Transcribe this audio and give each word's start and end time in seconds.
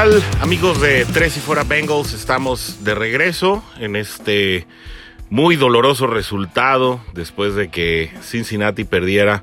Hola, 0.00 0.12
¿qué 0.12 0.20
tal 0.20 0.42
amigos 0.42 0.80
de 0.80 1.04
Tres 1.06 1.36
y 1.38 1.40
Fuera 1.40 1.64
Bengals? 1.64 2.12
Estamos 2.12 2.84
de 2.84 2.94
regreso 2.94 3.64
en 3.80 3.96
este 3.96 4.64
muy 5.28 5.56
doloroso 5.56 6.06
resultado 6.06 7.00
después 7.14 7.56
de 7.56 7.68
que 7.68 8.12
Cincinnati 8.22 8.84
perdiera 8.84 9.42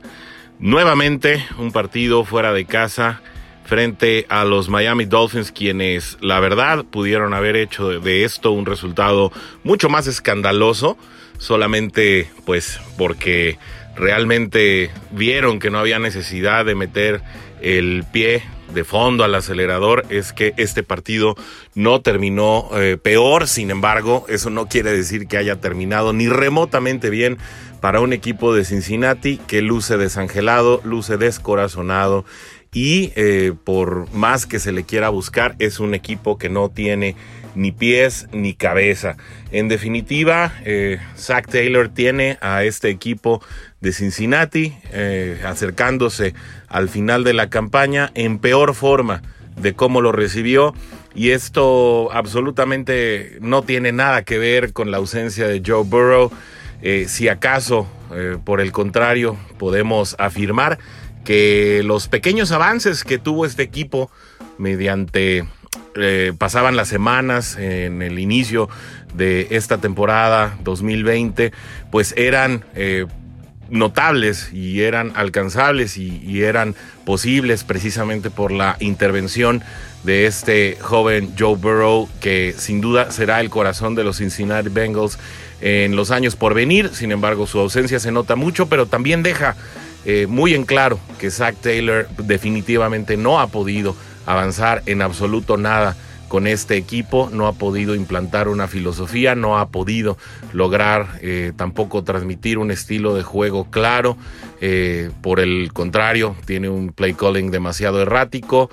nuevamente 0.59 1.45
un 1.57 1.73
partido 1.73 2.23
fuera 2.23 2.53
de 2.53 2.63
casa 2.63 3.21
frente 3.65 4.27
a 4.29 4.45
los 4.45 4.69
Miami 4.69 5.03
Dolphins, 5.03 5.51
quienes 5.51 6.17
la 6.21 6.39
verdad 6.39 6.85
pudieron 6.85 7.33
haber 7.33 7.57
hecho 7.57 7.89
de 7.99 8.23
esto 8.23 8.51
un 8.51 8.65
resultado 8.65 9.33
mucho 9.65 9.89
más 9.89 10.07
escandaloso, 10.07 10.97
solamente 11.37 12.29
pues 12.45 12.79
porque 12.97 13.57
realmente 13.97 14.89
vieron 15.11 15.59
que 15.59 15.69
no 15.69 15.79
había 15.79 15.99
necesidad 15.99 16.63
de 16.63 16.75
meter 16.75 17.21
el 17.61 18.05
pie 18.09 18.43
de 18.73 18.83
fondo 18.83 19.23
al 19.23 19.35
acelerador 19.35 20.05
es 20.09 20.33
que 20.33 20.53
este 20.57 20.83
partido 20.83 21.35
no 21.73 22.01
terminó 22.01 22.69
eh, 22.73 22.97
peor, 23.01 23.47
sin 23.47 23.71
embargo, 23.71 24.25
eso 24.29 24.49
no 24.49 24.67
quiere 24.67 24.91
decir 24.91 25.27
que 25.27 25.37
haya 25.37 25.59
terminado 25.59 26.13
ni 26.13 26.27
remotamente 26.27 27.09
bien 27.09 27.37
para 27.81 27.99
un 27.99 28.13
equipo 28.13 28.53
de 28.53 28.65
Cincinnati 28.65 29.37
que 29.37 29.61
luce 29.61 29.97
desangelado, 29.97 30.81
luce 30.83 31.17
descorazonado 31.17 32.25
y 32.73 33.13
eh, 33.15 33.53
por 33.63 34.11
más 34.11 34.45
que 34.45 34.59
se 34.59 34.73
le 34.73 34.83
quiera 34.83 35.09
buscar, 35.09 35.55
es 35.59 35.79
un 35.79 35.93
equipo 35.93 36.37
que 36.37 36.49
no 36.49 36.69
tiene 36.69 37.15
ni 37.55 37.71
pies 37.71 38.27
ni 38.33 38.53
cabeza. 38.53 39.15
En 39.51 39.69
definitiva, 39.69 40.53
eh, 40.65 40.99
Zach 41.17 41.47
Taylor 41.47 41.89
tiene 41.89 42.37
a 42.41 42.63
este 42.63 42.89
equipo 42.89 43.41
de 43.79 43.93
Cincinnati 43.93 44.75
eh, 44.91 45.41
acercándose 45.45 46.33
al 46.75 46.89
final 46.89 47.23
de 47.23 47.33
la 47.33 47.49
campaña 47.49 48.11
en 48.15 48.37
peor 48.37 48.75
forma 48.75 49.21
de 49.55 49.73
cómo 49.73 50.01
lo 50.01 50.11
recibió. 50.11 50.73
Y 51.13 51.29
esto 51.29 52.11
absolutamente 52.11 53.37
no 53.39 53.61
tiene 53.61 53.93
nada 53.93 54.23
que 54.23 54.37
ver 54.37 54.73
con 54.73 54.91
la 54.91 54.97
ausencia 54.97 55.47
de 55.47 55.63
Joe 55.65 55.85
Burrow. 55.85 56.31
si 57.07 57.29
acaso, 57.29 57.87
por 58.43 58.59
el 58.59 58.73
contrario, 58.73 59.37
podemos 59.57 60.17
afirmar 60.19 60.77
que 61.23 61.81
los 61.85 62.09
pequeños 62.09 62.51
avances 62.51 63.05
que 63.05 63.19
tuvo 63.19 63.45
este 63.45 63.63
equipo 63.63 64.11
mediante 64.57 65.45
eh, 65.95 66.33
pasaban 66.37 66.75
las 66.75 66.89
semanas 66.89 67.55
en 67.57 68.01
el 68.01 68.19
inicio 68.19 68.67
de 69.13 69.47
esta 69.51 69.77
temporada 69.77 70.57
2020, 70.65 71.53
pues 71.89 72.13
eran 72.17 72.65
eh, 72.75 73.05
notables 73.69 74.51
y 74.53 74.81
eran 74.81 75.11
alcanzables 75.15 75.97
y, 75.97 76.43
eran 76.43 76.75
posibles 77.05 77.63
precisamente 77.63 78.29
por 78.29 78.51
la 78.51 78.77
intervención 78.79 79.63
de 80.03 80.25
este 80.25 80.77
joven 80.79 81.33
Joe 81.37 81.55
Burrow, 81.55 82.09
que 82.19 82.53
sin 82.57 82.81
duda 82.81 83.11
será 83.11 83.41
el 83.41 83.49
corazón 83.49 83.95
de 83.95 84.03
los 84.03 84.17
Cincinnati 84.17 84.69
Bengals 84.69 85.17
en 85.61 85.95
los 85.95 86.11
años 86.11 86.35
por 86.35 86.53
venir. 86.53 86.89
Sin 86.93 87.11
embargo, 87.11 87.47
su 87.47 87.59
ausencia 87.59 87.99
se 87.99 88.11
nota 88.11 88.35
mucho, 88.35 88.67
pero 88.67 88.85
también 88.85 89.23
deja 89.23 89.55
eh, 90.05 90.27
muy 90.27 90.53
en 90.53 90.65
claro 90.65 90.99
que 91.19 91.31
Zach 91.31 91.55
Taylor 91.55 92.07
definitivamente 92.17 93.17
no 93.17 93.39
ha 93.39 93.47
podido 93.47 93.95
avanzar 94.25 94.83
en 94.85 95.01
absoluto 95.01 95.57
nada 95.57 95.95
con 96.35 96.47
este 96.47 96.75
equipo, 96.75 97.29
no 97.31 97.47
ha 97.47 97.53
podido 97.53 97.95
implantar 97.95 98.49
una 98.49 98.67
filosofía, 98.67 99.35
no 99.35 99.57
ha 99.57 99.69
podido 99.69 100.17
lograr 100.51 101.17
eh, 101.21 101.53
tampoco 101.55 102.03
transmitir 102.03 102.57
un 102.57 102.71
estilo 102.71 103.15
de 103.15 103.23
juego 103.23 103.71
claro. 103.71 104.17
Eh, 104.59 105.11
por 105.21 105.39
el 105.39 105.71
contrario, 105.71 106.35
tiene 106.45 106.67
un 106.67 106.91
play 106.91 107.13
calling 107.13 107.51
demasiado 107.51 108.01
errático, 108.01 108.69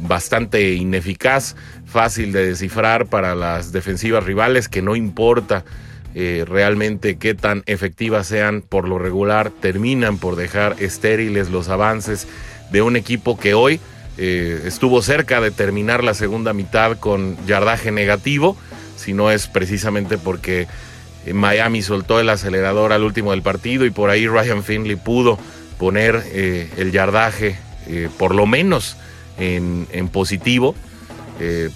bastante 0.00 0.72
ineficaz, 0.72 1.54
fácil 1.84 2.32
de 2.32 2.46
descifrar 2.46 3.08
para 3.08 3.34
las 3.34 3.70
defensivas 3.70 4.24
rivales, 4.24 4.70
que 4.70 4.80
no 4.80 4.96
importa 4.96 5.66
eh, 6.14 6.46
realmente 6.48 7.18
qué 7.18 7.34
tan 7.34 7.62
efectivas 7.66 8.26
sean 8.26 8.62
por 8.62 8.88
lo 8.88 8.98
regular, 8.98 9.50
terminan 9.50 10.16
por 10.16 10.34
dejar 10.34 10.76
estériles 10.78 11.50
los 11.50 11.68
avances 11.68 12.26
de 12.72 12.80
un 12.80 12.96
equipo 12.96 13.38
que 13.38 13.52
hoy 13.52 13.80
eh, 14.18 14.62
estuvo 14.66 15.02
cerca 15.02 15.40
de 15.40 15.50
terminar 15.50 16.04
la 16.04 16.14
segunda 16.14 16.52
mitad 16.52 16.98
con 16.98 17.36
yardaje 17.46 17.90
negativo, 17.90 18.56
si 18.96 19.12
no 19.12 19.30
es 19.30 19.46
precisamente 19.46 20.18
porque 20.18 20.66
eh, 21.26 21.32
Miami 21.32 21.82
soltó 21.82 22.20
el 22.20 22.28
acelerador 22.28 22.92
al 22.92 23.02
último 23.02 23.32
del 23.32 23.42
partido 23.42 23.84
y 23.86 23.90
por 23.90 24.10
ahí 24.10 24.26
Ryan 24.26 24.62
Finley 24.62 24.96
pudo 24.96 25.38
poner 25.78 26.22
el 26.32 26.92
yardaje 26.92 27.58
por 28.16 28.34
lo 28.34 28.46
menos 28.46 28.96
en, 29.38 29.88
en 29.90 30.08
positivo, 30.08 30.76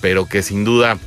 pero 0.01 0.27
que 0.27 0.43
sin 0.43 0.65
duda 0.65 0.99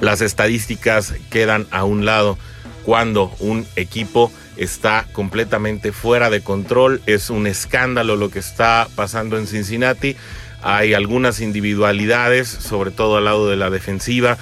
las 0.00 0.20
estadísticas 0.20 1.14
quedan 1.30 1.66
a 1.70 1.84
un 1.84 2.04
lado 2.04 2.38
cuando 2.84 3.34
un 3.40 3.66
equipo 3.76 4.32
está 4.56 5.06
completamente 5.12 5.92
fuera 5.92 6.30
de 6.30 6.40
control. 6.40 7.00
Es 7.06 7.30
un 7.30 7.46
escándalo 7.46 8.16
lo 8.16 8.30
que 8.30 8.38
está 8.38 8.88
pasando 8.94 9.38
en 9.38 9.46
Cincinnati. 9.46 10.16
Hay 10.62 10.94
algunas 10.94 11.40
individualidades, 11.40 12.48
sobre 12.48 12.90
todo 12.90 13.16
al 13.16 13.24
lado 13.24 13.48
de 13.48 13.56
la 13.56 13.70
defensiva, 13.70 14.38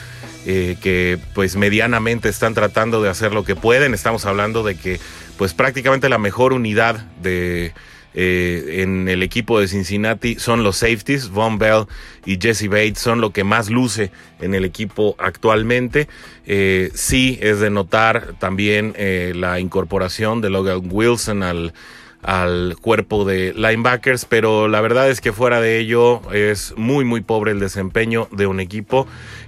eh, 0.47 0.77
que 0.81 1.19
pues 1.35 1.57
medianamente 1.57 2.29
están 2.29 2.55
tratando 2.55 3.03
de 3.03 3.11
hacer 3.11 3.35
lo 3.35 3.45
que 3.45 3.57
pueden. 3.57 3.95
Estamos 3.95 4.27
hablando 4.27 4.63
de 4.63 4.77
que 4.77 5.01
pues 5.37 5.55
prácticamente 5.55 6.09
la 6.09 6.19
mejor 6.19 6.53
unidad 6.53 7.05
de 7.21 7.75
eh, 8.15 8.83
en 8.83 9.09
el 9.09 9.23
equipo 9.23 9.61
de 9.61 9.69
Cincinnati 9.69 10.37
son 10.37 10.63
los 10.63 10.77
safeties. 10.77 11.31
Von 11.31 11.59
Bell 11.59 11.87
y 12.25 12.39
Jesse 12.41 12.69
Bates 12.69 13.01
son 13.01 13.21
lo 13.21 13.31
que 13.31 13.45
más 13.45 13.69
luce 13.69 14.13
en 14.41 14.55
el 14.55 14.65
equipo 14.65 15.17
actualmente. 15.19 16.09
Eh, 16.47 16.91
sí 16.95 17.39
es 17.43 17.61
de 17.61 17.71
notar 17.71 18.35
también 18.39 18.95
la 19.35 19.59
incorporación 19.59 20.41
de 20.41 20.51
Logan 20.51 20.83
Wilson 20.89 21.43
al, 21.43 21.75
al 22.23 22.77
cuerpo 22.81 23.25
de 23.25 23.53
linebackers, 23.55 24.25
pero 24.25 24.69
la 24.69 24.81
verdad 24.81 25.11
es 25.11 25.21
que 25.21 25.33
fuera 25.33 25.61
de 25.61 25.79
ello 25.79 26.23
es 26.33 26.75
muy 26.77 27.05
muy 27.05 27.21
pobre 27.21 27.53
el 27.53 27.61
desempeño 27.61 28.29
de 28.33 28.47
un 28.47 28.61
equipo 28.61 29.07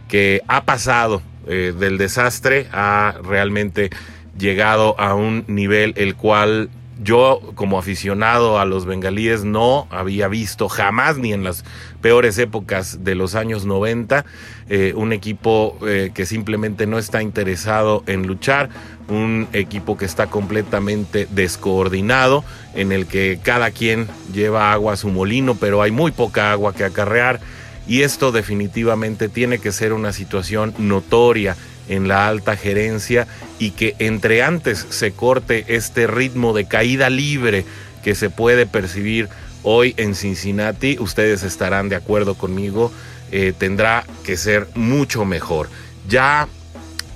que 0.08 0.42
ha 0.48 0.64
pasado 0.64 1.22
del 1.46 1.96
desastre 1.96 2.68
a 2.72 3.14
realmente 3.24 3.90
llegado 4.38 4.98
a 5.00 5.14
un 5.14 5.44
nivel 5.46 5.94
el 5.96 6.14
cual 6.14 6.68
yo 7.02 7.40
como 7.54 7.78
aficionado 7.78 8.58
a 8.58 8.64
los 8.64 8.84
bengalíes 8.84 9.44
no 9.44 9.86
había 9.90 10.28
visto 10.28 10.68
jamás 10.68 11.16
ni 11.16 11.32
en 11.32 11.44
las 11.44 11.64
peores 12.00 12.38
épocas 12.38 13.04
de 13.04 13.14
los 13.14 13.34
años 13.34 13.64
90 13.66 14.24
eh, 14.68 14.92
un 14.94 15.12
equipo 15.12 15.78
eh, 15.86 16.10
que 16.12 16.26
simplemente 16.26 16.86
no 16.86 16.98
está 16.98 17.22
interesado 17.22 18.02
en 18.06 18.26
luchar, 18.26 18.68
un 19.08 19.48
equipo 19.52 19.96
que 19.96 20.04
está 20.04 20.26
completamente 20.26 21.26
descoordinado, 21.30 22.44
en 22.74 22.92
el 22.92 23.06
que 23.06 23.40
cada 23.42 23.70
quien 23.70 24.06
lleva 24.32 24.72
agua 24.72 24.92
a 24.92 24.96
su 24.96 25.08
molino, 25.08 25.54
pero 25.54 25.80
hay 25.80 25.90
muy 25.90 26.10
poca 26.10 26.52
agua 26.52 26.74
que 26.74 26.84
acarrear 26.84 27.40
y 27.86 28.02
esto 28.02 28.32
definitivamente 28.32 29.28
tiene 29.30 29.58
que 29.58 29.72
ser 29.72 29.94
una 29.94 30.12
situación 30.12 30.74
notoria 30.76 31.56
en 31.88 32.06
la 32.06 32.28
alta 32.28 32.54
gerencia 32.54 33.26
y 33.58 33.70
que 33.70 33.96
entre 33.98 34.42
antes 34.42 34.86
se 34.90 35.12
corte 35.12 35.64
este 35.68 36.06
ritmo 36.06 36.52
de 36.52 36.66
caída 36.66 37.08
libre 37.08 37.64
que 38.04 38.14
se 38.14 38.28
puede 38.28 38.66
percibir 38.66 39.28
hoy 39.70 39.92
en 39.98 40.14
Cincinnati, 40.14 40.96
ustedes 40.98 41.42
estarán 41.42 41.90
de 41.90 41.96
acuerdo 41.96 42.36
conmigo, 42.36 42.90
eh, 43.30 43.52
tendrá 43.56 44.06
que 44.24 44.38
ser 44.38 44.66
mucho 44.74 45.26
mejor. 45.26 45.68
Ya 46.08 46.48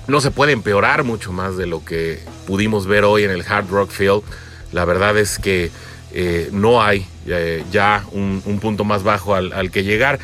no 0.07 0.21
se 0.21 0.29
puede 0.29 0.51
empeorar 0.51 1.03
mucho 1.03 1.31
más 1.31 1.57
de 1.57 1.65
lo 1.65 1.83
que 1.83 2.19
pudimos 2.45 2.85
ver 2.85 3.05
hoy 3.05 3.23
en 3.23 3.31
el 3.31 3.41
Hard 3.41 3.69
Rock 3.71 3.89
Field. 3.89 4.21
La 4.71 4.85
verdad 4.85 5.17
es 5.17 5.39
que 5.39 5.71
eh, 6.13 6.49
no 6.51 6.83
hay 6.83 7.07
eh, 7.25 7.63
ya 7.71 8.05
un, 8.11 8.41
punto 8.61 8.83
más 8.83 9.01
bajo 9.01 9.33
al 9.33 9.71
que 9.71 9.83
llegar. 9.83 10.19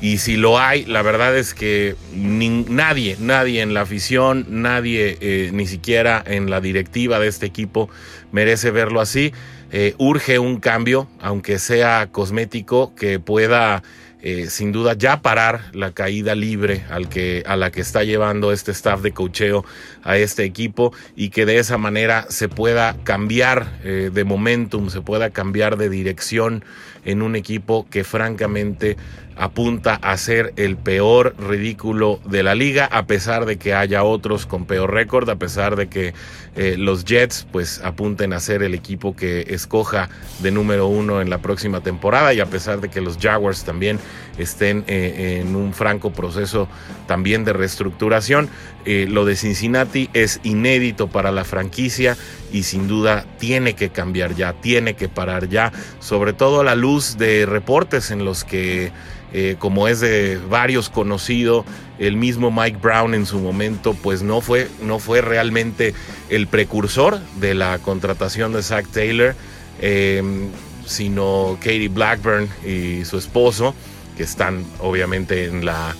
Y 0.00 0.18
si 0.18 0.38
lo 0.38 0.58
hay, 0.58 0.86
la 0.86 1.02
verdad 1.02 1.36
es 1.36 1.52
que 1.52 1.96
nadie, 2.14 3.18
nadie 3.20 3.60
en 3.60 3.74
la 3.74 3.82
afición, 3.82 4.46
nadie 4.48 5.50
ni 5.52 5.66
siquiera 5.66 6.22
en 6.26 6.48
la 6.48 6.62
directiva 6.62 7.18
de 7.20 7.28
este 7.28 7.44
equipo 7.44 7.90
merece 8.32 8.70
verlo 8.70 9.02
así. 9.02 9.34
Eh, 9.76 9.96
urge 9.98 10.38
un 10.38 10.60
cambio, 10.60 11.08
aunque 11.20 11.58
sea 11.58 12.06
cosmético, 12.12 12.94
que 12.94 13.18
pueda 13.18 13.82
eh, 14.22 14.46
sin 14.48 14.70
duda 14.70 14.94
ya 14.96 15.20
parar 15.20 15.62
la 15.72 15.90
caída 15.90 16.36
libre 16.36 16.84
al 16.90 17.08
que, 17.08 17.42
a 17.44 17.56
la 17.56 17.72
que 17.72 17.80
está 17.80 18.04
llevando 18.04 18.52
este 18.52 18.70
staff 18.70 19.02
de 19.02 19.10
cocheo 19.10 19.64
a 20.04 20.16
este 20.16 20.44
equipo 20.44 20.92
y 21.16 21.30
que 21.30 21.44
de 21.44 21.58
esa 21.58 21.76
manera 21.76 22.26
se 22.28 22.48
pueda 22.48 22.94
cambiar 23.02 23.80
eh, 23.82 24.12
de 24.14 24.22
momentum, 24.22 24.90
se 24.90 25.00
pueda 25.00 25.30
cambiar 25.30 25.76
de 25.76 25.88
dirección 25.88 26.64
en 27.04 27.22
un 27.22 27.36
equipo 27.36 27.86
que 27.90 28.04
francamente 28.04 28.96
apunta 29.36 29.94
a 29.94 30.16
ser 30.16 30.52
el 30.56 30.76
peor 30.76 31.34
ridículo 31.38 32.20
de 32.24 32.42
la 32.42 32.54
liga, 32.54 32.86
a 32.86 33.06
pesar 33.06 33.46
de 33.46 33.56
que 33.56 33.74
haya 33.74 34.04
otros 34.04 34.46
con 34.46 34.64
peor 34.64 34.92
récord, 34.92 35.28
a 35.28 35.36
pesar 35.36 35.76
de 35.76 35.88
que 35.88 36.14
eh, 36.56 36.76
los 36.78 37.04
Jets 37.04 37.46
pues 37.50 37.80
apunten 37.82 38.32
a 38.32 38.38
ser 38.38 38.62
el 38.62 38.74
equipo 38.74 39.16
que 39.16 39.46
escoja 39.48 40.08
de 40.40 40.52
número 40.52 40.86
uno 40.86 41.20
en 41.20 41.30
la 41.30 41.38
próxima 41.38 41.80
temporada 41.80 42.32
y 42.32 42.40
a 42.40 42.46
pesar 42.46 42.80
de 42.80 42.90
que 42.90 43.00
los 43.00 43.18
Jaguars 43.18 43.64
también 43.64 43.98
estén 44.38 44.84
eh, 44.86 45.40
en 45.40 45.56
un 45.56 45.74
franco 45.74 46.12
proceso 46.12 46.68
también 47.08 47.44
de 47.44 47.52
reestructuración. 47.52 48.48
Eh, 48.84 49.06
lo 49.08 49.24
de 49.24 49.34
Cincinnati 49.34 50.10
es 50.12 50.40
inédito 50.44 51.08
para 51.08 51.32
la 51.32 51.44
franquicia 51.44 52.16
y 52.54 52.62
sin 52.62 52.86
duda 52.86 53.26
tiene 53.40 53.74
que 53.74 53.88
cambiar 53.88 54.36
ya, 54.36 54.52
tiene 54.52 54.94
que 54.94 55.08
parar 55.08 55.48
ya, 55.48 55.72
sobre 55.98 56.32
todo 56.32 56.60
a 56.60 56.64
la 56.64 56.76
luz 56.76 57.18
de 57.18 57.46
reportes 57.46 58.12
en 58.12 58.24
los 58.24 58.44
que 58.44 58.92
eh, 59.32 59.56
como 59.58 59.88
es 59.88 59.98
de 59.98 60.38
varios 60.48 60.88
conocido, 60.88 61.64
el 61.98 62.16
mismo 62.16 62.52
Mike 62.52 62.78
Brown 62.80 63.12
en 63.14 63.26
su 63.26 63.40
momento, 63.40 63.96
pues 64.00 64.22
no 64.22 64.40
fue, 64.40 64.68
no 64.80 65.00
fue 65.00 65.20
realmente 65.20 65.94
el 66.28 66.46
precursor 66.46 67.18
de 67.40 67.54
la 67.54 67.80
contratación 67.80 68.52
de 68.52 68.62
Zach 68.62 68.86
Taylor, 68.86 69.34
em, 69.80 70.50
sino 70.86 71.58
Katie 71.58 71.88
Blackburn 71.88 72.48
y 72.64 73.04
su 73.04 73.18
esposo, 73.18 73.74
que 74.16 74.22
están 74.22 74.64
obviamente 74.78 75.46
en 75.46 75.64
la, 75.64 75.96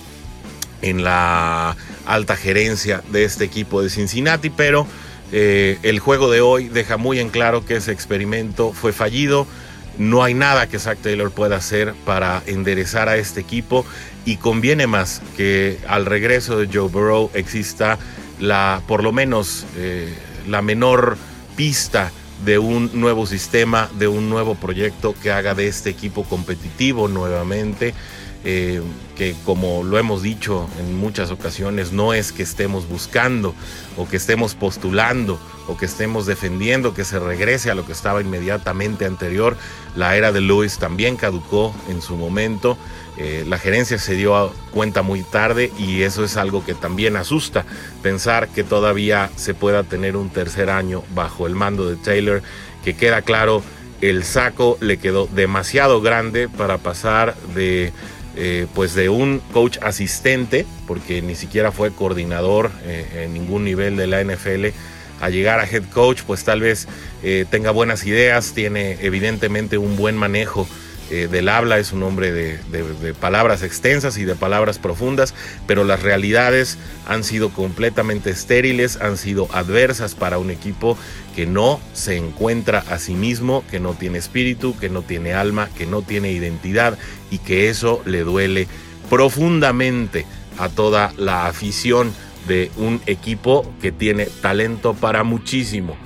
en 0.81 1.03
la 1.03 1.75
alta 2.05 2.37
gerencia 2.37 3.03
de 3.11 3.25
este 3.25 3.43
equipo 3.43 3.81
de 3.81 3.89
Cincinnati, 3.89 4.49
pero 4.49 4.87
eh, 5.31 5.79
el 5.83 5.99
juego 5.99 6.29
de 6.31 6.41
hoy 6.41 6.69
deja 6.69 6.97
muy 6.97 7.19
en 7.19 7.29
claro 7.29 7.65
que 7.65 7.77
ese 7.77 7.91
experimento 7.91 8.71
fue 8.73 8.93
fallido 8.93 9.47
no 9.97 10.23
hay 10.23 10.33
nada 10.33 10.67
que 10.67 10.79
Zach 10.79 10.97
Taylor 10.97 11.31
pueda 11.31 11.55
hacer 11.57 11.93
para 12.05 12.43
enderezar 12.45 13.07
a 13.07 13.15
este 13.17 13.39
equipo 13.39 13.85
y 14.25 14.37
conviene 14.37 14.87
más 14.87 15.21
que 15.37 15.79
al 15.87 16.05
regreso 16.05 16.57
de 16.57 16.67
Joe 16.71 16.89
Burrow 16.89 17.31
exista 17.33 17.97
la, 18.39 18.81
por 18.87 19.03
lo 19.03 19.13
menos, 19.13 19.65
eh, 19.77 20.13
la 20.47 20.61
menor 20.61 21.17
pista 21.55 22.11
de 22.43 22.57
un 22.57 22.91
nuevo 22.93 23.25
sistema, 23.25 23.89
de 23.97 24.07
un 24.09 24.29
nuevo 24.29 24.55
proyecto 24.55 25.15
que 25.23 25.31
haga 25.31 25.55
de 25.55 25.67
este 25.67 25.89
equipo 25.89 26.23
competitivo 26.25 27.07
nuevamente. 27.07 27.93
Eh, 28.47 28.79
que 29.17 29.33
como 29.43 29.83
lo 29.83 29.97
hemos 29.97 30.21
dicho 30.21 30.69
en 30.79 30.95
muchas 30.95 31.31
ocasiones, 31.31 31.93
no 31.93 32.13
es 32.13 32.31
que 32.31 32.43
estemos 32.43 32.87
buscando 32.87 33.55
o 33.97 34.07
que 34.07 34.17
estemos 34.17 34.53
postulando 34.53 35.39
o 35.67 35.77
que 35.77 35.85
estemos 35.85 36.27
defendiendo 36.27 36.93
que 36.93 37.05
se 37.05 37.17
regrese 37.17 37.71
a 37.71 37.75
lo 37.75 37.87
que 37.87 37.93
estaba 37.93 38.21
inmediatamente 38.21 39.05
anterior. 39.05 39.57
La 39.95 40.15
era 40.15 40.31
de 40.31 40.41
Lewis 40.41 40.77
también 40.77 41.17
caducó 41.17 41.73
en 41.89 42.03
su 42.03 42.17
momento. 42.17 42.77
Eh, 43.17 43.45
la 43.47 43.57
gerencia 43.57 43.97
se 43.97 44.13
dio 44.13 44.53
cuenta 44.71 45.01
muy 45.01 45.23
tarde 45.23 45.71
y 45.79 46.03
eso 46.03 46.23
es 46.23 46.37
algo 46.37 46.63
que 46.63 46.75
también 46.75 47.15
asusta, 47.15 47.65
pensar 48.03 48.49
que 48.49 48.63
todavía 48.63 49.31
se 49.37 49.55
pueda 49.55 49.83
tener 49.83 50.17
un 50.17 50.29
tercer 50.29 50.69
año 50.69 51.01
bajo 51.15 51.47
el 51.47 51.55
mando 51.55 51.89
de 51.89 51.95
Taylor, 51.95 52.43
que 52.83 52.95
queda 52.95 53.21
claro, 53.21 53.63
el 54.01 54.25
saco 54.25 54.77
le 54.81 54.97
quedó 54.97 55.27
demasiado 55.27 56.01
grande 56.01 56.49
para 56.49 56.77
pasar 56.77 57.35
de 57.55 57.93
eh, 58.37 58.67
pues 58.75 58.95
de 58.95 59.07
un 59.07 59.39
coach 59.53 59.77
asistente, 59.81 60.65
porque 60.87 61.21
ni 61.21 61.35
siquiera 61.35 61.71
fue 61.71 61.91
coordinador 61.91 62.69
eh, 62.83 63.23
en 63.23 63.33
ningún 63.33 63.63
nivel 63.63 63.95
de 63.95 64.07
la 64.07 64.21
NFL, 64.21 64.67
a 65.21 65.29
llegar 65.29 65.61
a 65.61 65.65
head 65.65 65.83
coach, 65.93 66.23
pues 66.27 66.43
tal 66.43 66.59
vez 66.59 66.87
eh, 67.23 67.45
tenga 67.49 67.71
buenas 67.71 68.05
ideas, 68.05 68.51
tiene 68.53 68.97
evidentemente 68.99 69.77
un 69.77 69.95
buen 69.95 70.17
manejo 70.17 70.67
del 71.09 71.49
habla, 71.49 71.77
es 71.77 71.93
un 71.93 72.01
hombre 72.01 72.31
de, 72.31 73.13
palabras 73.13 73.61
extensas 73.61 74.17
y 74.17 74.25
de 74.25 74.33
palabras 74.33 74.79
profundas, 74.79 75.35
pero 75.67 75.83
las 75.83 76.01
realidades 76.01 76.79
han 77.07 77.23
sido 77.23 77.51
completamente 77.51 78.31
estériles, 78.31 78.97
han 78.99 79.15
sido 79.15 79.47
adversas 79.53 80.15
para 80.15 80.39
un 80.39 80.49
equipo 80.49 80.97
que 81.35 81.45
no 81.45 81.79
se 81.93 82.15
encuentra 82.15 82.79
a 82.89 82.97
sí 82.97 83.13
mismo, 83.13 83.63
que 83.69 83.79
no 83.79 83.93
tiene 83.93 84.17
espíritu, 84.17 84.77
que 84.77 84.89
no 84.89 85.01
tiene 85.01 85.33
alma, 85.33 85.69
que 85.77 85.85
no 85.85 86.01
tiene 86.01 86.31
identidad 86.31 86.97
y 87.29 87.39
que 87.39 87.69
eso 87.69 88.01
le 88.05 88.21
duele 88.21 88.67
profundamente 89.09 90.25
a 90.57 90.69
toda 90.69 91.11
la 91.17 91.47
afición 91.47 92.13
de 92.47 92.71
un 92.77 93.01
equipo 93.05 93.69
que 93.81 93.91
tiene 93.91 94.27
talento 94.41 94.93
para 94.93 95.23
muchísimo, 95.23 95.97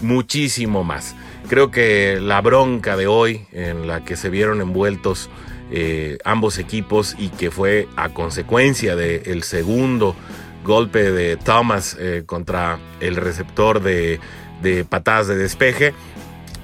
muchísimo 0.00 0.84
más. 0.84 1.14
Creo 1.48 1.70
que 1.70 2.18
la 2.20 2.40
bronca 2.40 2.96
de 2.96 3.06
hoy 3.06 3.46
en 3.52 3.86
la 3.86 4.04
que 4.04 4.16
se 4.16 4.30
vieron 4.30 4.60
envueltos 4.60 5.28
eh, 5.70 6.16
ambos 6.24 6.58
equipos 6.58 7.14
y 7.18 7.28
que 7.28 7.50
fue 7.50 7.88
a 7.96 8.08
consecuencia 8.08 8.96
del 8.96 9.42
segundo 9.42 10.16
golpe 10.64 11.12
de 11.12 11.36
Thomas 11.36 11.96
eh, 12.00 12.22
contra 12.24 12.78
el 13.00 13.16
receptor 13.16 13.82
de, 13.82 14.18
de 14.62 14.84
patadas 14.84 15.28
de 15.28 15.36
despeje, 15.36 15.94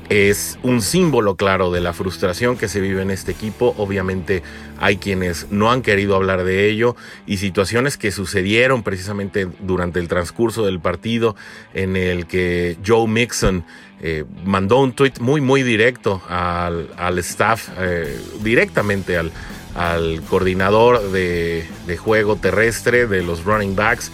es 0.09 0.59
un 0.63 0.83
símbolo 0.83 1.37
claro 1.37 1.71
de 1.71 1.81
la 1.81 1.93
frustración 1.93 2.57
que 2.57 2.69
se 2.69 2.81
vive 2.81 3.03
en 3.03 3.11
este 3.11 3.33
equipo. 3.33 3.75
Obviamente 3.79 4.43
hay 4.79 4.99
quienes 4.99 5.51
no 5.51 5.71
han 5.73 5.83
querido 5.83 6.15
hablar 6.15 6.45
de 6.45 6.69
ello 6.69 6.95
y 7.27 7.39
situaciones 7.39 7.97
que 7.97 8.13
sucedieron 8.13 8.83
precisamente 8.83 9.49
durante 9.61 10.01
el 10.01 10.09
transcurso 10.09 10.67
del 10.67 10.81
partido 10.81 11.37
en 11.73 11.97
el 11.97 12.27
que 12.27 12.77
Joe 12.87 13.09
Mixon 13.09 13.65
eh, 14.03 14.25
mandó 14.45 14.81
un 14.81 14.93
tweet 14.93 15.15
muy, 15.21 15.41
muy 15.41 15.63
directo 15.63 16.21
al, 16.29 17.19
staff, 17.19 17.71
eh, 17.79 18.19
directamente 18.43 19.17
al, 19.17 19.33
al 19.75 20.23
coordinador 20.29 21.11
de, 21.11 21.67
juego 21.99 22.37
terrestre 22.37 23.07
de 23.07 23.23
los 23.23 23.45
running 23.45 23.75
backs, 23.75 24.13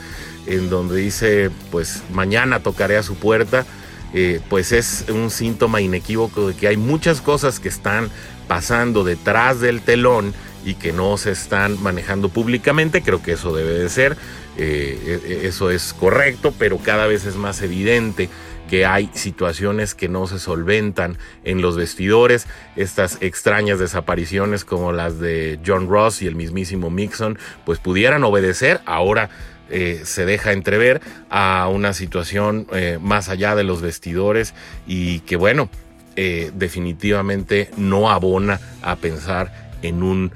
en 0.50 0.68
donde 0.68 0.96
dice, 0.96 1.50
pues 1.70 2.02
mañana 2.12 2.60
tocaré 2.60 2.96
a 2.96 3.02
su 3.02 3.14
puerta. 3.14 3.64
Eh, 4.12 4.40
pues 4.48 4.72
es 4.72 5.04
un 5.08 5.30
síntoma 5.30 5.80
inequívoco 5.80 6.48
de 6.48 6.54
que 6.54 6.66
hay 6.66 6.76
muchas 6.76 7.20
cosas 7.20 7.60
que 7.60 7.68
están 7.68 8.10
pasando 8.48 9.04
detrás 9.04 9.60
del 9.60 9.82
telón 9.82 10.34
y 10.64 10.74
que 10.74 10.92
no 10.92 11.16
se 11.16 11.30
están 11.30 11.80
manejando 11.80 12.28
públicamente. 12.28 13.02
Creo 13.02 13.22
que 13.22 13.32
eso 13.32 13.54
debe 13.54 13.72
de 13.74 13.88
ser, 13.88 14.16
e, 14.56 15.20
e, 15.24 15.46
eso 15.46 15.70
es 15.70 15.94
correcto, 15.94 16.52
pero 16.58 16.78
cada 16.78 17.06
vez 17.06 17.24
es 17.24 17.36
más 17.36 17.62
evidente 17.62 18.28
que 18.68 18.86
hay 18.86 19.10
situaciones 19.14 19.96
que 19.96 20.08
no 20.08 20.28
se 20.28 20.38
solventan 20.38 21.18
en 21.42 21.60
los 21.60 21.76
vestidores, 21.76 22.46
estas 22.76 23.18
extrañas 23.20 23.80
desapariciones 23.80 24.64
como 24.64 24.92
las 24.92 25.18
de 25.18 25.58
John 25.66 25.88
Ross 25.88 26.22
y 26.22 26.28
el 26.28 26.36
mismísimo 26.36 26.88
Mixon, 26.88 27.36
pues 27.66 27.80
pudieran 27.80 28.22
obedecer, 28.22 28.80
ahora 28.86 29.28
eh, 29.70 30.02
se 30.04 30.26
deja 30.26 30.52
entrever 30.52 31.00
a 31.30 31.68
una 31.72 31.92
situación 31.92 32.66
eh, 32.72 32.98
más 33.00 33.28
allá 33.28 33.54
de 33.54 33.64
los 33.64 33.80
vestidores 33.80 34.54
y 34.86 35.20
que 35.20 35.36
bueno, 35.36 35.68
eh, 36.16 36.50
definitivamente 36.54 37.70
no 37.76 38.10
abona 38.10 38.60
a 38.82 38.96
pensar 38.96 39.70
en 39.82 40.02
un 40.02 40.32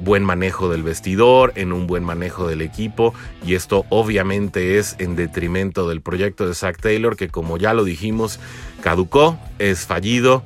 buen 0.00 0.22
manejo 0.22 0.68
del 0.68 0.82
vestidor, 0.82 1.54
en 1.56 1.72
un 1.72 1.86
buen 1.86 2.04
manejo 2.04 2.46
del 2.46 2.60
equipo. 2.60 3.14
Y 3.42 3.54
esto 3.54 3.86
obviamente 3.88 4.78
es 4.78 4.96
en 4.98 5.16
detrimento 5.16 5.88
del 5.88 6.02
proyecto 6.02 6.46
de 6.46 6.52
Zach 6.52 6.76
Taylor 6.78 7.16
que 7.16 7.30
como 7.30 7.56
ya 7.56 7.72
lo 7.72 7.82
dijimos 7.82 8.38
caducó, 8.82 9.38
es 9.58 9.86
fallido 9.86 10.42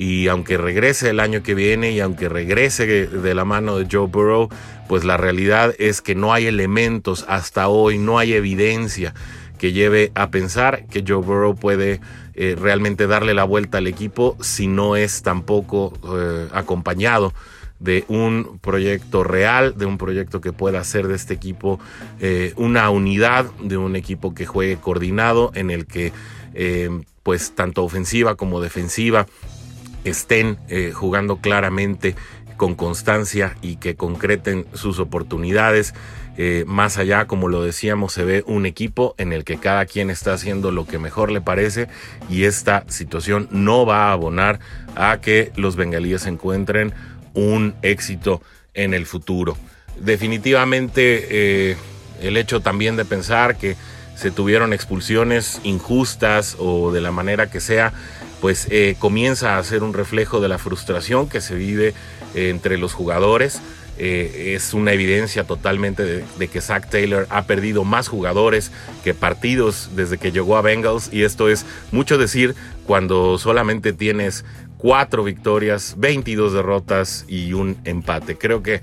y 0.00 0.28
aunque 0.28 0.56
regrese 0.56 1.10
el 1.10 1.18
año 1.18 1.42
que 1.42 1.56
viene 1.56 1.90
y 1.90 1.98
aunque 1.98 2.28
regrese 2.28 2.86
de 2.86 3.34
la 3.34 3.44
mano 3.44 3.78
de 3.78 3.88
Joe 3.90 4.06
Burrow, 4.06 4.48
pues 4.86 5.02
la 5.04 5.16
realidad 5.16 5.74
es 5.80 6.00
que 6.00 6.14
no 6.14 6.32
hay 6.32 6.46
elementos 6.46 7.24
hasta 7.26 7.66
hoy, 7.66 7.98
no 7.98 8.16
hay 8.16 8.34
evidencia 8.34 9.12
que 9.58 9.72
lleve 9.72 10.12
a 10.14 10.30
pensar 10.30 10.86
que 10.86 11.02
Joe 11.04 11.16
Burrow 11.16 11.56
puede 11.56 12.00
eh, 12.34 12.54
realmente 12.56 13.08
darle 13.08 13.34
la 13.34 13.42
vuelta 13.42 13.78
al 13.78 13.88
equipo 13.88 14.36
si 14.40 14.68
no 14.68 14.94
es 14.94 15.22
tampoco 15.22 15.92
eh, 16.16 16.46
acompañado 16.52 17.34
de 17.80 18.04
un 18.06 18.60
proyecto 18.60 19.24
real, 19.24 19.76
de 19.76 19.86
un 19.86 19.98
proyecto 19.98 20.40
que 20.40 20.52
pueda 20.52 20.78
hacer 20.78 21.08
de 21.08 21.16
este 21.16 21.34
equipo 21.34 21.80
eh, 22.20 22.52
una 22.54 22.88
unidad, 22.90 23.46
de 23.64 23.76
un 23.76 23.96
equipo 23.96 24.32
que 24.32 24.46
juegue 24.46 24.76
coordinado, 24.76 25.50
en 25.56 25.72
el 25.72 25.86
que 25.86 26.12
pues 27.22 27.54
tanto 27.54 27.84
ofensiva 27.84 28.34
como 28.34 28.60
defensiva 28.60 29.26
estén 30.04 30.58
eh, 30.68 30.92
jugando 30.94 31.38
claramente 31.38 32.14
con 32.56 32.74
constancia 32.74 33.56
y 33.62 33.76
que 33.76 33.94
concreten 33.94 34.66
sus 34.74 34.98
oportunidades. 34.98 35.94
más 36.66 36.98
allá, 36.98 37.26
como 37.26 37.48
lo 37.48 37.64
decíamos, 37.64 38.12
se 38.12 38.24
ve 38.24 38.44
un 38.46 38.64
equipo 38.64 39.14
en 39.18 39.32
el 39.32 39.42
que 39.42 39.58
cada 39.58 39.86
quien 39.86 40.08
está 40.08 40.34
haciendo 40.34 40.70
lo 40.70 40.86
que 40.86 41.00
mejor 41.00 41.32
le 41.32 41.40
parece 41.40 41.88
y 42.30 42.44
esta 42.44 42.84
situación 42.88 43.48
no 43.50 43.84
va 43.86 44.08
a 44.08 44.12
abonar 44.12 44.60
a 44.94 45.20
que 45.20 45.50
los 45.56 45.74
bengalíes 45.74 46.26
encuentren 46.26 46.94
un 47.34 47.74
éxito 47.82 48.40
en 48.74 48.94
el 48.94 49.06
futuro. 49.06 49.56
Definitivamente 49.98 51.26
eh, 51.70 51.76
el 52.20 52.36
hecho 52.36 52.60
también 52.60 52.96
de 52.96 53.04
pensar 53.04 53.56
que 53.56 53.76
se 54.18 54.32
tuvieron 54.32 54.72
expulsiones 54.72 55.60
injustas 55.62 56.56
o 56.58 56.90
de 56.90 57.00
la 57.00 57.12
manera 57.12 57.48
que 57.48 57.60
sea, 57.60 57.92
pues 58.40 58.66
eh, 58.70 58.96
comienza 58.98 59.58
a 59.58 59.62
ser 59.62 59.84
un 59.84 59.94
reflejo 59.94 60.40
de 60.40 60.48
la 60.48 60.58
frustración 60.58 61.28
que 61.28 61.40
se 61.40 61.54
vive 61.54 61.94
eh, 62.34 62.50
entre 62.50 62.78
los 62.78 62.94
jugadores. 62.94 63.60
es 63.96 64.74
una 64.74 64.92
evidencia 64.92 65.42
totalmente 65.44 66.04
de, 66.04 66.24
de, 66.38 66.48
que 66.48 66.60
Zach 66.60 66.88
Taylor 66.88 67.26
ha 67.30 67.46
perdido 67.46 67.82
más 67.82 68.06
jugadores 68.06 68.70
que 69.02 69.12
partidos 69.12 69.90
desde 69.96 70.18
que 70.18 70.30
llegó 70.30 70.56
a 70.56 70.62
Bengals 70.62 71.10
y 71.12 71.24
esto 71.24 71.48
es 71.48 71.66
mucho 71.90 72.16
decir 72.16 72.54
cuando 72.86 73.38
solamente 73.38 73.92
tienes 73.92 74.44
cuatro 74.78 75.24
victorias, 75.24 75.96
22 75.98 76.52
derrotas 76.54 77.24
y 77.28 77.52
un 77.52 77.76
empate. 77.84 78.38
Creo 78.38 78.62
que 78.62 78.80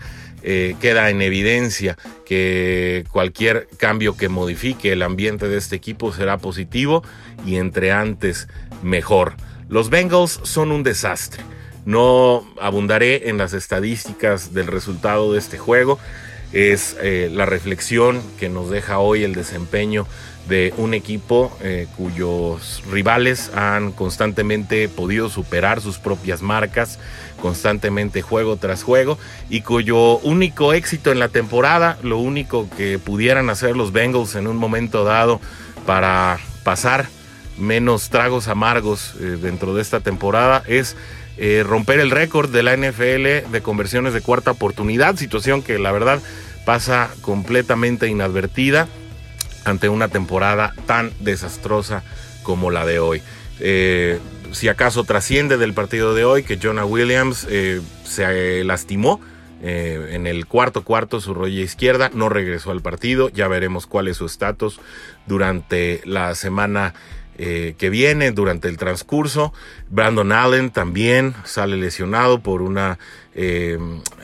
eh, 0.47 0.75
queda 0.79 1.09
en 1.09 1.23
evidencia 1.23 1.97
que 2.23 3.03
cualquier 3.11 3.67
cambio 3.77 4.15
que 4.15 4.29
modifique 4.29 4.91
el 4.91 5.01
ambiente 5.01 5.47
de 5.47 5.57
este 5.57 5.75
equipo 5.75 6.13
será 6.13 6.37
positivo 6.37 7.01
y 7.47 7.55
entre 7.55 7.91
antes 7.91 8.47
mejor. 8.83 9.33
Los 9.69 9.89
Bengals 9.89 10.39
son 10.43 10.71
un 10.71 10.83
desastre. 10.83 11.43
No 11.85 12.47
abundaré 12.61 13.29
en 13.29 13.39
las 13.39 13.53
estadísticas 13.53 14.53
del 14.53 14.67
resultado 14.67 15.33
de 15.33 15.39
este 15.39 15.57
juego. 15.57 15.97
Es 16.53 16.95
eh, 17.01 17.31
la 17.33 17.47
reflexión 17.47 18.21
que 18.39 18.47
nos 18.47 18.69
deja 18.69 18.99
hoy 18.99 19.23
el 19.23 19.33
desempeño 19.33 20.05
de 20.47 20.73
un 20.77 20.93
equipo 20.93 21.55
eh, 21.61 21.87
cuyos 21.97 22.83
rivales 22.91 23.51
han 23.55 23.91
constantemente 23.91 24.87
podido 24.89 25.29
superar 25.29 25.81
sus 25.81 25.97
propias 25.97 26.41
marcas, 26.41 26.99
constantemente 27.45 28.23
juego 28.23 28.57
tras 28.57 28.81
juego, 28.81 29.19
y 29.51 29.61
cuyo 29.61 30.17
único 30.17 30.73
éxito 30.73 31.11
en 31.11 31.19
la 31.19 31.29
temporada, 31.29 31.99
lo 32.01 32.17
único 32.17 32.67
que 32.75 32.97
pudieran 32.97 33.51
hacer 33.51 33.77
los 33.77 33.91
Bengals 33.91 34.33
en 34.33 34.47
un 34.47 34.57
momento 34.57 35.03
dado 35.03 35.39
para 35.85 36.39
pasar 36.63 37.05
menos 37.59 38.09
tragos 38.09 38.47
amargos 38.47 39.13
eh, 39.19 39.37
dentro 39.39 39.75
de 39.75 39.83
esta 39.83 39.99
temporada 39.99 40.63
es 40.65 40.97
eh, 41.37 41.63
romper 41.63 41.99
el 41.99 42.09
récord 42.09 42.49
de 42.49 42.63
la 42.63 42.75
NFL 42.75 43.51
de 43.51 43.61
conversiones 43.61 44.15
de 44.15 44.21
cuarta 44.21 44.49
oportunidad, 44.49 45.15
situación 45.15 45.61
que 45.61 45.77
la 45.77 45.91
verdad 45.91 46.19
pasa 46.65 47.11
completamente 47.21 48.07
inadvertida 48.07 48.87
ante 49.65 49.87
una 49.87 50.07
temporada 50.07 50.73
tan 50.87 51.11
desastrosa 51.19 52.01
como 52.41 52.71
la 52.71 52.87
de 52.87 52.97
hoy. 52.97 53.21
Eh, 53.59 54.19
si 54.55 54.69
acaso 54.69 55.03
trasciende 55.03 55.57
del 55.57 55.73
partido 55.73 56.15
de 56.15 56.23
hoy 56.23 56.43
que 56.43 56.57
Jonah 56.61 56.85
Williams 56.85 57.45
eh, 57.49 57.81
se 58.05 58.63
lastimó 58.63 59.19
eh, 59.61 60.11
en 60.13 60.27
el 60.27 60.45
cuarto 60.45 60.83
cuarto 60.83 61.19
su 61.19 61.33
rodilla 61.33 61.63
izquierda, 61.63 62.09
no 62.13 62.29
regresó 62.29 62.71
al 62.71 62.81
partido, 62.81 63.29
ya 63.29 63.47
veremos 63.47 63.85
cuál 63.85 64.07
es 64.07 64.17
su 64.17 64.25
estatus 64.25 64.79
durante 65.27 66.01
la 66.05 66.35
semana 66.35 66.93
eh, 67.37 67.75
que 67.77 67.89
viene 67.89 68.31
durante 68.31 68.69
el 68.69 68.77
transcurso. 68.77 69.53
Brandon 69.89 70.31
Allen 70.31 70.69
también 70.69 71.35
sale 71.43 71.75
lesionado 71.75 72.39
por 72.39 72.61
una 72.61 72.97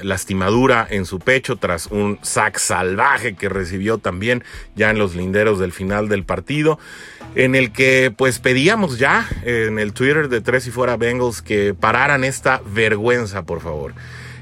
lastimadura 0.02 0.88
en 0.90 1.06
su 1.06 1.20
pecho 1.20 1.58
tras 1.58 1.88
un 1.88 2.18
sack 2.22 2.58
salvaje 2.58 3.36
que 3.36 3.50
recibió 3.50 3.98
también 3.98 4.42
ya 4.74 4.90
en 4.90 5.00
los 5.00 5.16
linderos 5.16 5.60
del 5.60 5.74
final 5.74 6.08
del 6.08 6.24
partido. 6.24 6.80
En 7.34 7.56
el 7.56 7.72
que 7.72 8.14
pues 8.16 8.40
pedíamos 8.40 9.00
ya 9.00 9.28
en 9.44 9.80
el 9.80 9.94
Twitter 9.94 10.28
de 10.28 10.42
Tres 10.42 10.68
y 10.68 10.72
Fuera 10.72 10.98
Bengals 10.98 11.42
que 11.42 11.74
pararan 11.74 12.24
esta 12.24 12.62
vergüenza, 12.74 13.44
por 13.44 13.62
favor. 13.62 13.94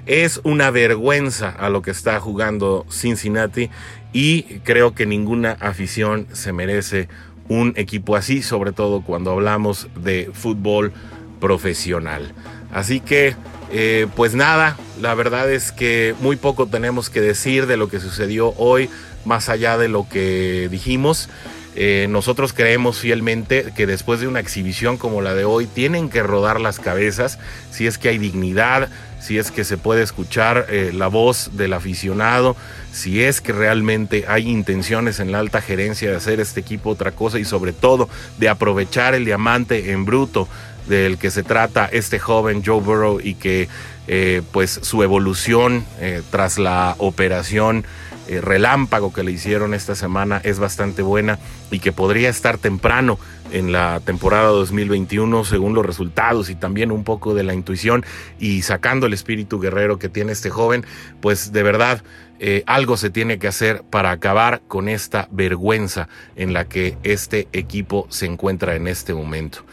Es 0.08 0.42
una 0.44 0.72
vergüenza 0.72 1.50
a 1.50 1.70
lo 1.70 1.84
que 1.84 1.92
está 1.92 2.20
jugando 2.20 2.86
Cincinnati 2.90 3.70
y 4.12 4.42
creo 4.64 4.96
que 4.96 5.06
ninguna 5.06 5.52
afición 5.52 6.26
se 6.34 6.52
merece 6.52 7.10
un 7.48 7.74
equipo 7.76 8.16
así, 8.16 8.42
sobre 8.42 8.72
todo 8.72 9.02
cuando 9.02 9.32
hablamos 9.32 9.88
de 9.96 10.32
fútbol 10.34 10.92
profesional. 11.40 12.34
Así 12.72 13.00
que, 13.02 13.36
eh, 13.72 14.08
pues 14.16 14.36
nada, 14.36 14.78
la 15.00 15.14
verdad 15.14 15.52
es 15.52 15.72
que 15.72 16.16
muy 16.22 16.36
poco 16.36 16.68
tenemos 16.68 17.10
que 17.10 17.22
decir 17.22 17.68
de 17.68 17.78
lo 17.78 17.88
que 17.88 18.00
sucedió 18.00 18.54
hoy, 18.58 18.90
más 19.26 19.50
allá 19.50 19.78
de 19.78 19.88
lo 19.88 20.08
que 20.08 20.68
dijimos. 20.72 21.30
Eh, 21.76 22.08
nosotros 22.10 22.52
creemos 22.52 23.00
fielmente 23.00 23.72
que 23.76 23.86
después 23.86 24.20
de 24.20 24.28
una 24.28 24.40
exhibición 24.40 24.98
como 24.98 25.22
la 25.22 25.36
de 25.36 25.46
hoy 25.46 25.68
tienen 25.68 26.10
que 26.10 26.24
rodar 26.24 26.60
las 26.60 26.80
cabezas 26.80 27.38
si 27.72 27.86
es 27.86 28.00
que 28.00 28.10
hay 28.10 28.18
dignidad, 28.18 28.90
si 29.20 29.38
es 29.38 29.52
que 29.52 29.64
se 29.64 29.78
puede 29.78 30.02
escuchar 30.02 30.66
eh, 30.70 30.92
la 30.94 31.08
voz 31.08 31.52
del 31.54 31.74
aficionado, 31.74 32.56
si 32.92 33.22
es 33.22 33.40
que 33.40 33.54
realmente 33.54 34.26
hay 34.28 34.50
intenciones 34.50 35.20
en 35.20 35.32
la 35.32 35.40
alta 35.40 35.62
gerencia 35.62 36.10
de 36.10 36.18
hacer 36.18 36.40
este 36.40 36.60
equipo 36.60 36.90
otra 36.90 37.12
cosa 37.12 37.38
y 37.38 37.46
sobre 37.46 37.72
todo 37.72 38.10
de 38.40 38.50
aprovechar 38.50 39.14
el 39.14 39.26
diamante 39.26 39.92
en 39.92 40.06
bruto 40.06 40.48
del 40.90 41.18
que 41.18 41.32
se 41.32 41.44
trata 41.44 41.86
este 41.86 42.20
joven 42.20 42.64
Joe 42.66 42.82
Burrow 42.82 43.20
y 43.24 43.36
que 43.36 43.70
eh, 44.08 44.42
pues 44.52 44.80
su 44.82 45.04
evolución 45.04 45.86
eh, 46.00 46.24
tras 46.32 46.58
la 46.58 46.96
operación 46.98 47.86
eh, 48.28 48.42
relámpago 48.42 49.14
que 49.14 49.24
le 49.24 49.32
hicieron 49.32 49.74
esta 49.74 49.96
semana 49.96 50.42
es 50.44 50.60
bastante 50.60 51.02
buena 51.02 51.40
y 51.72 51.80
que 51.80 51.92
podría 51.92 52.30
estar 52.30 52.58
temprano 52.58 53.20
en 53.52 53.72
la 53.72 54.02
temporada 54.02 54.50
2021 54.50 55.46
según 55.46 55.74
los 55.74 55.86
resultados 55.86 56.50
y 56.50 56.56
también 56.56 56.92
un 56.92 57.04
poco 57.04 57.34
de 57.34 57.44
la 57.44 57.54
intuición 57.54 58.04
y 58.40 58.64
sacando 58.64 59.06
el 59.06 59.14
espíritu 59.14 59.60
guerrero 59.60 60.00
que 60.00 60.10
tiene 60.10 60.32
este 60.32 60.50
joven, 60.50 60.86
pues 61.22 61.52
de 61.52 61.64
verdad 61.64 62.04
eh, 62.40 62.64
algo 62.66 62.96
se 62.96 63.10
tiene 63.10 63.38
que 63.38 63.48
hacer 63.48 63.84
para 63.90 64.12
acabar 64.12 64.62
con 64.68 64.88
esta 64.88 65.28
vergüenza 65.32 66.08
en 66.36 66.54
la 66.54 66.66
que 66.66 66.98
este 67.04 67.48
equipo 67.52 68.08
se 68.10 68.26
encuentra 68.26 68.76
en 68.76 68.88
este 68.88 69.14
momento. 69.14 69.66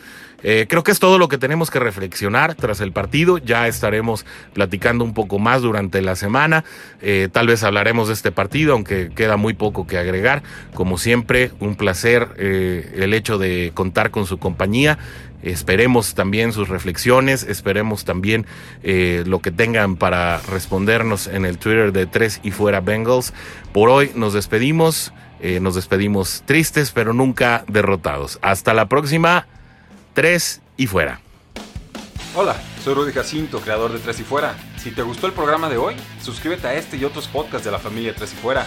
Eh, 0.42 0.66
creo 0.68 0.84
que 0.84 0.92
es 0.92 0.98
todo 0.98 1.18
lo 1.18 1.28
que 1.28 1.38
tenemos 1.38 1.70
que 1.70 1.78
reflexionar 1.78 2.54
tras 2.54 2.80
el 2.80 2.92
partido. 2.92 3.38
Ya 3.38 3.66
estaremos 3.68 4.26
platicando 4.52 5.02
un 5.02 5.14
poco 5.14 5.38
más 5.38 5.62
durante 5.62 6.02
la 6.02 6.14
semana. 6.14 6.64
Eh, 7.00 7.28
tal 7.32 7.46
vez 7.46 7.62
hablaremos 7.64 8.08
de 8.08 8.14
este 8.14 8.32
partido, 8.32 8.74
aunque 8.74 9.10
queda 9.14 9.36
muy 9.36 9.54
poco 9.54 9.86
que 9.86 9.98
agregar. 9.98 10.42
Como 10.74 10.98
siempre, 10.98 11.52
un 11.58 11.74
placer 11.74 12.28
el 12.38 13.14
hecho 13.14 13.38
de 13.38 13.72
contar 13.74 14.10
con 14.10 14.26
su 14.26 14.38
compañía. 14.38 14.98
Esperemos 15.46 16.14
también 16.14 16.52
sus 16.52 16.68
reflexiones, 16.68 17.44
esperemos 17.44 18.04
también 18.04 18.46
lo 18.82 19.40
que 19.40 19.50
tengan 19.52 19.96
para 19.96 20.38
respondernos 20.38 21.28
en 21.28 21.44
el 21.44 21.58
Twitter 21.58 21.92
de 21.92 22.06
Tres 22.06 22.40
y 22.42 22.50
Fuera 22.50 22.80
Bengals. 22.80 23.32
Por 23.72 23.88
hoy 23.88 24.10
nos 24.14 24.32
despedimos, 24.32 25.12
nos 25.60 25.76
despedimos 25.76 26.42
tristes, 26.46 26.90
pero 26.90 27.12
nunca 27.12 27.64
derrotados. 27.68 28.38
Hasta 28.42 28.74
la 28.74 28.86
próxima. 28.86 29.46
Tres 30.14 30.62
y 30.76 30.86
fuera. 30.86 31.20
Hola, 32.34 32.56
soy 32.82 32.94
Rudy 32.94 33.12
Jacinto, 33.12 33.60
creador 33.60 33.92
de 33.92 33.98
Tres 33.98 34.18
y 34.20 34.24
Fuera. 34.24 34.56
Si 34.76 34.90
te 34.90 35.02
gustó 35.02 35.26
el 35.26 35.32
programa 35.32 35.68
de 35.68 35.76
hoy, 35.76 35.94
suscríbete 36.22 36.66
a 36.66 36.74
este 36.74 36.96
y 36.96 37.04
otros 37.04 37.28
podcasts 37.28 37.64
de 37.64 37.70
la 37.70 37.78
familia 37.78 38.14
Tres 38.14 38.32
y 38.32 38.36
Fuera. 38.36 38.66